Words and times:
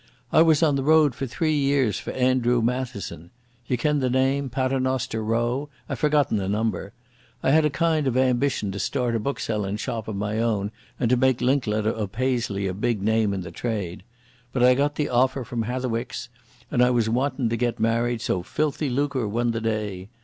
I 0.33 0.41
was 0.41 0.63
on 0.63 0.77
the 0.77 0.83
road 0.83 1.13
for 1.13 1.27
three 1.27 1.53
years 1.53 1.99
for 1.99 2.09
Andrew 2.13 2.59
Matheson. 2.63 3.29
Ye 3.67 3.77
ken 3.77 3.99
the 3.99 4.09
name—Paternoster 4.09 5.23
Row—I've 5.23 5.99
forgotten 5.99 6.37
the 6.37 6.49
number. 6.49 6.93
I 7.43 7.51
had 7.51 7.65
a 7.65 7.69
kind 7.69 8.07
of 8.07 8.17
ambition 8.17 8.71
to 8.71 8.79
start 8.79 9.15
a 9.15 9.19
book 9.19 9.39
sellin' 9.39 9.77
shop 9.77 10.07
of 10.07 10.15
my 10.15 10.39
own 10.39 10.71
and 10.99 11.07
to 11.11 11.17
make 11.17 11.39
Linklater 11.39 11.93
o' 11.93 12.07
Paisley 12.07 12.65
a 12.65 12.73
big 12.73 13.03
name 13.03 13.31
in 13.31 13.41
the 13.41 13.51
trade. 13.51 14.01
But 14.51 14.63
I 14.63 14.73
got 14.73 14.95
the 14.95 15.07
offer 15.07 15.43
from 15.43 15.65
Hatherwick's, 15.65 16.29
and 16.71 16.81
I 16.81 16.89
was 16.89 17.07
wantin' 17.07 17.49
to 17.49 17.55
get 17.55 17.79
married, 17.79 18.21
so 18.21 18.41
filthy 18.41 18.89
lucre 18.89 19.27
won 19.27 19.51
the 19.51 19.61
day. 19.61 20.09